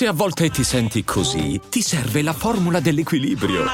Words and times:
Se 0.00 0.06
a 0.06 0.12
volte 0.14 0.48
ti 0.48 0.64
senti 0.64 1.04
così, 1.04 1.60
ti 1.68 1.82
serve 1.82 2.22
la 2.22 2.32
formula 2.32 2.80
dell'equilibrio. 2.80 3.66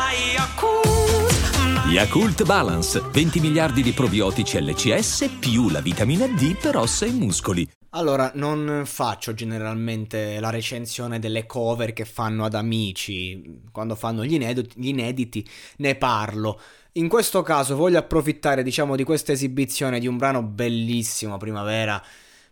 Yakult 1.89 2.43
Balance, 2.45 3.01
20 3.13 3.39
miliardi 3.39 3.81
di 3.81 3.93
probiotici 3.93 4.61
LCS 4.61 5.37
più 5.39 5.69
la 5.69 5.81
vitamina 5.81 6.27
D 6.27 6.57
per 6.57 6.79
ossa 6.79 7.07
e 7.07 7.13
muscoli. 7.13 7.71
Allora, 7.91 8.33
non 8.35 8.83
faccio 8.87 9.35
generalmente 9.35 10.41
la 10.41 10.51
recensione 10.51 11.21
delle 11.21 11.47
cover 11.47 11.93
che 11.93 12.05
fanno 12.05 12.45
ad 12.45 12.55
amici, 12.55 13.61
quando 13.71 13.95
fanno 13.95 14.25
gli 14.25 14.35
inediti, 14.35 14.81
gli 14.81 14.89
inediti 14.89 15.49
ne 15.77 15.95
parlo. 15.95 16.61
In 16.95 17.07
questo 17.07 17.43
caso 17.43 17.77
voglio 17.77 17.99
approfittare, 17.99 18.65
diciamo, 18.65 18.97
di 18.97 19.05
questa 19.05 19.31
esibizione 19.31 20.01
di 20.01 20.09
un 20.09 20.17
brano 20.17 20.43
bellissimo, 20.43 21.37
Primavera. 21.37 22.03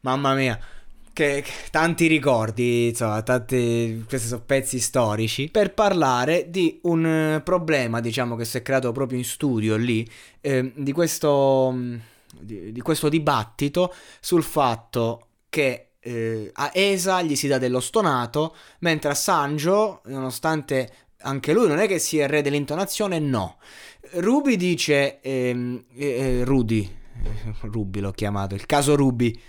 Mamma 0.03 0.35
mia, 0.35 0.61
che, 1.15 1.45
tanti 1.71 2.07
ricordi, 2.09 2.89
insomma, 2.89 3.23
tanti, 3.23 4.05
questi 4.07 4.29
sono 4.29 4.43
pezzi 4.45 4.79
storici, 4.81 5.49
per 5.49 5.73
parlare 5.73 6.51
di 6.51 6.81
un 6.83 7.07
eh, 7.07 7.41
problema, 7.41 8.01
diciamo, 8.01 8.37
che 8.37 8.45
si 8.45 8.59
è 8.59 8.63
creato 8.63 8.93
proprio 8.93 9.17
in 9.17 9.25
studio 9.25 9.77
lì, 9.77 10.07
eh, 10.43 10.73
di, 10.75 10.93
questo, 10.93 11.71
mm, 11.73 11.97
di, 12.41 12.73
di, 12.73 12.81
questo, 12.83 13.09
dibattito 13.09 13.95
sul 14.21 14.43
fatto 14.43 15.29
che 15.49 15.93
eh, 16.01 16.51
a 16.53 16.71
Esa 16.75 17.23
gli 17.23 17.37
si 17.37 17.47
dà 17.47 17.57
dello 17.59 17.81
stonato, 17.81 18.55
mentre 18.81 19.11
a 19.11 19.15
Sanjo, 19.15 20.03
nonostante 20.07 20.93
anche 21.23 21.53
lui 21.53 21.69
non 21.69 21.79
è 21.79 21.87
che 21.87 21.99
sia 21.99 22.25
il 22.25 22.29
re 22.29 22.43
dell'intonazione, 22.43 23.19
no. 23.21 23.59
Ruby 24.15 24.57
dice, 24.57 25.21
ehm, 25.21 25.85
eh, 25.95 26.07
eh, 26.07 26.45
Rudy, 26.45 26.93
Ruby 27.63 28.01
l'ho 28.01 28.11
chiamato, 28.11 28.57
il 28.57 28.67
caso 28.67 28.97
Ruby 28.97 29.41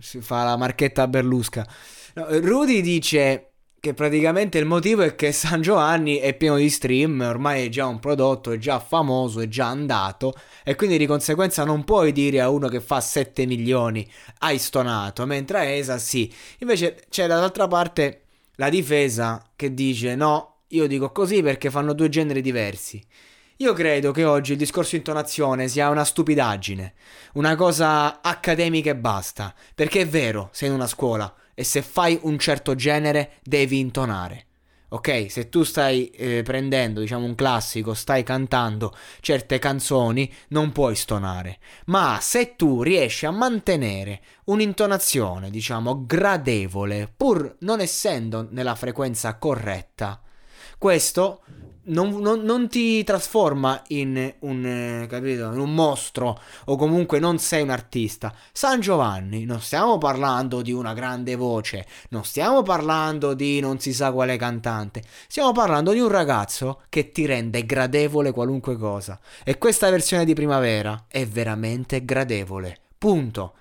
si 0.00 0.20
fa 0.20 0.44
la 0.44 0.56
marchetta 0.56 1.06
Berlusca. 1.06 1.66
No, 2.14 2.26
Rudy 2.28 2.80
dice 2.80 3.50
che 3.84 3.92
praticamente 3.92 4.56
il 4.56 4.64
motivo 4.64 5.02
è 5.02 5.14
che 5.14 5.30
San 5.30 5.60
Giovanni 5.60 6.16
è 6.16 6.32
pieno 6.34 6.56
di 6.56 6.70
stream, 6.70 7.20
ormai 7.20 7.66
è 7.66 7.68
già 7.68 7.86
un 7.86 7.98
prodotto, 7.98 8.50
è 8.50 8.56
già 8.56 8.78
famoso, 8.78 9.40
è 9.40 9.48
già 9.48 9.66
andato 9.66 10.32
e 10.64 10.74
quindi 10.74 10.96
di 10.96 11.04
conseguenza 11.04 11.64
non 11.64 11.84
puoi 11.84 12.12
dire 12.12 12.40
a 12.40 12.48
uno 12.48 12.68
che 12.68 12.80
fa 12.80 13.02
7 13.02 13.44
milioni 13.44 14.10
hai 14.38 14.56
stonato, 14.56 15.26
mentre 15.26 15.58
a 15.58 15.64
ESA 15.64 15.98
sì. 15.98 16.32
Invece 16.60 17.04
c'è 17.10 17.26
dall'altra 17.26 17.68
parte 17.68 18.22
la 18.54 18.70
difesa 18.70 19.44
che 19.54 19.74
dice 19.74 20.14
no, 20.14 20.60
io 20.68 20.86
dico 20.86 21.12
così 21.12 21.42
perché 21.42 21.70
fanno 21.70 21.92
due 21.92 22.08
generi 22.08 22.40
diversi. 22.40 23.04
Io 23.58 23.72
credo 23.72 24.10
che 24.10 24.24
oggi 24.24 24.52
il 24.52 24.58
discorso 24.58 24.96
intonazione 24.96 25.68
sia 25.68 25.88
una 25.88 26.04
stupidaggine, 26.04 26.94
una 27.34 27.54
cosa 27.54 28.20
accademica 28.20 28.90
e 28.90 28.96
basta, 28.96 29.54
perché 29.76 30.00
è 30.00 30.08
vero, 30.08 30.48
sei 30.50 30.70
in 30.70 30.74
una 30.74 30.88
scuola 30.88 31.32
e 31.54 31.62
se 31.62 31.80
fai 31.80 32.18
un 32.22 32.36
certo 32.36 32.74
genere 32.74 33.34
devi 33.44 33.78
intonare. 33.78 34.46
Ok, 34.88 35.26
se 35.28 35.48
tu 35.50 35.62
stai 35.62 36.10
eh, 36.10 36.42
prendendo, 36.42 37.00
diciamo, 37.00 37.26
un 37.26 37.36
classico, 37.36 37.94
stai 37.94 38.24
cantando 38.24 38.92
certe 39.20 39.60
canzoni, 39.60 40.32
non 40.48 40.72
puoi 40.72 40.96
stonare. 40.96 41.58
Ma 41.86 42.18
se 42.20 42.56
tu 42.56 42.82
riesci 42.82 43.24
a 43.24 43.30
mantenere 43.30 44.20
un'intonazione, 44.46 45.50
diciamo, 45.50 46.04
gradevole, 46.06 47.08
pur 47.16 47.54
non 47.60 47.80
essendo 47.80 48.48
nella 48.50 48.74
frequenza 48.74 49.36
corretta, 49.36 50.20
questo 50.76 51.42
non, 51.86 52.20
non, 52.20 52.40
non, 52.40 52.68
ti 52.68 53.02
trasforma 53.04 53.82
in 53.88 54.34
un, 54.40 54.64
eh, 54.64 55.06
capito, 55.06 55.52
in 55.52 55.58
un 55.58 55.74
mostro 55.74 56.40
o 56.66 56.76
comunque 56.76 57.18
non 57.18 57.38
sei 57.38 57.62
un 57.62 57.70
artista. 57.70 58.34
San 58.52 58.80
Giovanni, 58.80 59.44
non 59.44 59.60
stiamo 59.60 59.98
parlando 59.98 60.62
di 60.62 60.72
una 60.72 60.94
grande 60.94 61.34
voce, 61.34 61.86
non 62.10 62.24
stiamo 62.24 62.62
parlando 62.62 63.34
di 63.34 63.60
non 63.60 63.78
si 63.80 63.92
sa 63.92 64.12
quale 64.12 64.36
cantante, 64.36 65.02
stiamo 65.28 65.52
parlando 65.52 65.92
di 65.92 66.00
un 66.00 66.08
ragazzo 66.08 66.82
che 66.88 67.12
ti 67.12 67.26
rende 67.26 67.66
gradevole 67.66 68.32
qualunque 68.32 68.76
cosa. 68.76 69.18
E 69.44 69.58
questa 69.58 69.90
versione 69.90 70.24
di 70.24 70.34
primavera 70.34 71.04
è 71.08 71.26
veramente 71.26 72.04
gradevole. 72.04 72.78
Punto. 72.98 73.54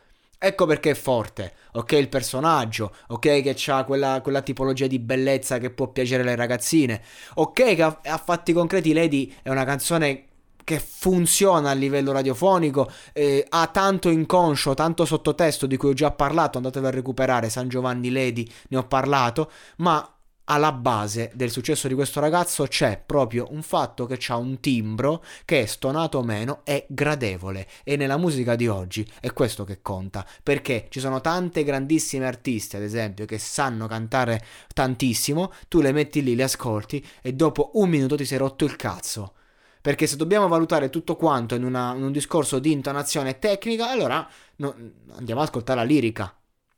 Ecco 0.46 0.66
perché 0.66 0.90
è 0.90 0.94
forte, 0.94 1.54
ok? 1.72 1.94
Il 1.94 2.10
personaggio, 2.10 2.94
ok? 3.08 3.42
Che 3.42 3.72
ha 3.72 3.86
quella, 3.86 4.20
quella, 4.22 4.42
tipologia 4.42 4.88
di 4.88 5.00
bellezza 5.00 5.58
che 5.58 5.70
può 5.70 5.88
piacere 5.88 6.22
alle 6.22 6.36
ragazzine, 6.36 7.02
ok? 7.36 7.76
Che 7.76 7.82
a, 7.82 8.00
a 8.04 8.18
fatti 8.18 8.52
concreti 8.52 8.92
Lady 8.92 9.34
è 9.42 9.50
una 9.50 9.64
canzone 9.64 10.26
che 10.66 10.80
funziona 10.80 11.70
a 11.70 11.74
livello 11.74 12.12
radiofonico, 12.12 12.92
eh, 13.14 13.46
ha 13.48 13.68
tanto 13.68 14.10
inconscio, 14.10 14.74
tanto 14.74 15.06
sottotesto 15.06 15.66
di 15.66 15.78
cui 15.78 15.92
ho 15.92 15.94
già 15.94 16.12
parlato, 16.12 16.58
andatelo 16.58 16.88
a 16.88 16.92
recuperare, 16.92 17.50
San 17.50 17.70
Giovanni 17.70 18.12
Lady, 18.12 18.46
ne 18.68 18.78
ho 18.80 18.84
parlato, 18.84 19.50
ma 19.78 20.13
alla 20.46 20.72
base 20.72 21.32
del 21.34 21.52
successo 21.52 21.88
di 21.88 21.94
questo 21.94 22.20
ragazzo 22.20 22.66
c'è 22.66 23.02
proprio 23.06 23.48
un 23.52 23.62
fatto 23.62 24.06
che 24.06 24.20
ha 24.28 24.36
un 24.36 24.60
timbro 24.60 25.24
che 25.46 25.66
stonato 25.68 26.18
o 26.18 26.24
meno 26.24 26.62
è 26.64 26.86
gradevole. 26.90 27.68
E 27.84 27.96
nella 27.96 28.18
musica 28.18 28.56
di 28.56 28.68
oggi 28.68 29.10
è 29.20 29.32
questo 29.32 29.64
che 29.64 29.82
conta. 29.82 30.26
Perché 30.42 30.88
ci 30.90 31.00
sono 31.00 31.22
tante 31.22 31.64
grandissime 31.64 32.26
artiste 32.26 32.78
ad 32.78 32.84
esempio 32.84 33.26
che 33.26 33.38
sanno 33.38 33.88
cantare 33.88 34.44
tantissimo 34.74 35.54
tu 35.68 35.82
le 35.82 35.92
metti 35.92 36.22
lì 36.24 36.36
le 36.36 36.44
ascolti 36.44 37.06
e 37.22 37.34
dopo 37.34 37.72
un 37.76 37.90
minuto 37.90 38.16
ti 38.16 38.26
sei 38.26 38.38
rotto 38.38 38.66
il 38.66 38.76
cazzo. 38.76 39.34
Perché 39.82 40.08
se 40.08 40.16
dobbiamo 40.16 40.48
valutare 40.48 40.90
tutto 40.90 41.16
quanto 41.18 41.56
in, 41.56 41.64
una, 41.64 41.94
in 41.94 42.04
un 42.04 42.12
discorso 42.12 42.60
di 42.60 42.72
intonazione 42.72 43.38
tecnica 43.38 43.90
allora 43.90 44.26
no, 44.58 44.76
andiamo 45.16 45.42
ad 45.42 45.48
ascoltare 45.48 45.80
la 45.80 45.86
lirica 45.86 46.34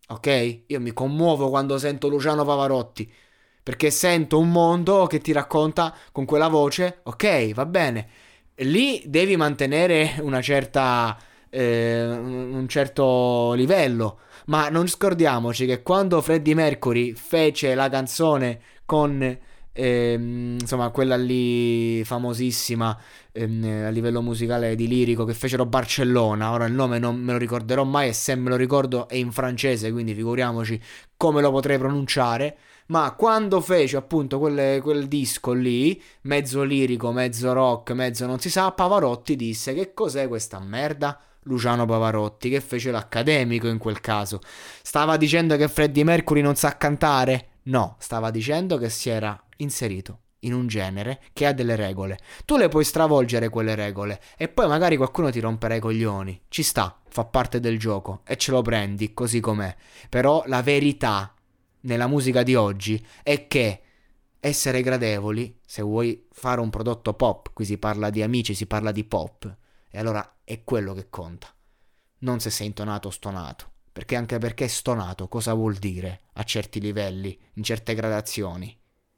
ok? 0.07 0.63
Io 0.67 0.79
mi 0.79 0.93
commuovo 0.93 1.49
quando 1.49 1.77
sento 1.77 2.07
Luciano 2.07 2.43
Pavarotti 2.45 3.11
perché 3.65 3.89
sento 3.89 4.37
un 4.37 4.51
mondo 4.51 5.07
che 5.07 5.17
ti 5.17 5.31
racconta 5.31 5.91
con 6.11 6.23
quella 6.23 6.49
voce, 6.49 6.99
ok, 7.01 7.51
va 7.53 7.65
bene. 7.65 8.07
Lì 8.57 9.01
devi 9.07 9.35
mantenere 9.35 10.17
una 10.19 10.39
certa, 10.39 11.17
eh, 11.49 12.05
un 12.05 12.67
certo 12.69 13.53
livello, 13.53 14.19
ma 14.45 14.69
non 14.69 14.87
scordiamoci 14.87 15.65
che 15.65 15.81
quando 15.81 16.21
Freddie 16.21 16.53
Mercury 16.53 17.13
fece 17.13 17.73
la 17.73 17.89
canzone 17.89 18.59
con 18.85 19.35
ehm, 19.77 20.57
insomma 20.61 20.89
quella 20.89 21.17
lì 21.17 22.01
famosissima 22.05 22.97
ehm, 23.33 23.83
a 23.85 23.89
livello 23.89 24.21
musicale 24.21 24.75
di 24.75 24.87
lirico 24.87 25.25
che 25.25 25.33
fecero 25.33 25.65
Barcellona 25.65 26.51
ora 26.51 26.65
il 26.65 26.73
nome 26.73 26.97
non 26.97 27.17
me 27.17 27.33
lo 27.33 27.37
ricorderò 27.37 27.83
mai 27.83 28.07
e 28.07 28.13
se 28.13 28.35
me 28.35 28.49
lo 28.49 28.55
ricordo 28.55 29.09
è 29.09 29.15
in 29.15 29.33
francese 29.33 29.91
quindi 29.91 30.13
figuriamoci 30.13 30.81
come 31.17 31.41
lo 31.41 31.51
potrei 31.51 31.77
pronunciare 31.77 32.57
ma 32.87 33.13
quando 33.17 33.61
fece 33.61 33.97
appunto 33.97 34.37
quelle, 34.37 34.79
quel 34.81 35.07
disco 35.07 35.53
lì, 35.53 35.99
mezzo 36.21 36.61
lirico, 36.61 37.11
mezzo 37.11 37.51
rock, 37.51 37.91
mezzo 37.91 38.27
non 38.27 38.39
si 38.39 38.51
sa, 38.51 38.71
Pavarotti 38.71 39.35
disse 39.35 39.73
che 39.73 39.93
cos'è 39.93 40.27
questa 40.27 40.59
merda? 40.59 41.19
Luciano 41.47 41.85
Pavarotti, 41.85 42.49
che 42.49 42.61
fece 42.61 42.91
l'accademico 42.91 43.67
in 43.67 43.77
quel 43.77 44.01
caso. 44.01 44.39
Stava 44.81 45.17
dicendo 45.17 45.55
che 45.57 45.67
Freddie 45.67 46.03
Mercury 46.03 46.41
non 46.41 46.55
sa 46.55 46.77
cantare? 46.77 47.49
No, 47.63 47.95
stava 47.99 48.29
dicendo 48.29 48.77
che 48.77 48.89
si 48.89 49.09
era 49.09 49.39
inserito 49.57 50.21
in 50.39 50.53
un 50.53 50.67
genere 50.67 51.21
che 51.33 51.45
ha 51.45 51.53
delle 51.53 51.75
regole. 51.75 52.19
Tu 52.45 52.57
le 52.57 52.69
puoi 52.69 52.83
stravolgere 52.83 53.49
quelle 53.49 53.75
regole 53.75 54.21
e 54.37 54.47
poi 54.47 54.67
magari 54.67 54.97
qualcuno 54.97 55.31
ti 55.31 55.39
romperà 55.39 55.75
i 55.75 55.79
coglioni. 55.79 56.43
Ci 56.47 56.63
sta, 56.63 57.01
fa 57.07 57.25
parte 57.25 57.59
del 57.59 57.79
gioco 57.79 58.21
e 58.25 58.37
ce 58.37 58.51
lo 58.51 58.61
prendi 58.61 59.13
così 59.13 59.39
com'è. 59.39 59.75
Però 60.09 60.43
la 60.47 60.61
verità 60.61 61.33
nella 61.81 62.07
musica 62.07 62.43
di 62.43 62.55
oggi 62.55 63.03
è 63.23 63.47
che 63.47 63.81
essere 64.39 64.81
gradevoli, 64.81 65.59
se 65.65 65.81
vuoi 65.81 66.27
fare 66.31 66.61
un 66.61 66.69
prodotto 66.69 67.15
pop, 67.15 67.51
qui 67.53 67.65
si 67.65 67.79
parla 67.79 68.11
di 68.11 68.21
amici, 68.21 68.53
si 68.53 68.67
parla 68.67 68.91
di 68.91 69.03
pop, 69.03 69.57
e 69.89 69.97
allora 69.97 70.37
è 70.43 70.63
quello 70.63 70.93
che 70.93 71.09
conta, 71.09 71.47
non 72.19 72.39
se 72.39 72.51
sei 72.51 72.67
intonato 72.67 73.07
o 73.07 73.11
stonato, 73.11 73.71
perché 73.91 74.15
anche 74.15 74.37
perché 74.37 74.67
stonato 74.67 75.27
cosa 75.27 75.55
vuol 75.55 75.75
dire 75.75 76.21
a 76.33 76.43
certi 76.43 76.79
livelli, 76.79 77.35
in 77.53 77.63
certe 77.63 77.95
gradazioni? 77.95 78.77